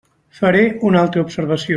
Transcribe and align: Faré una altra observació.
Faré 0.37 0.63
una 0.91 1.03
altra 1.05 1.27
observació. 1.29 1.69